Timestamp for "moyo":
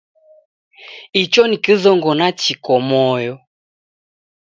2.89-3.33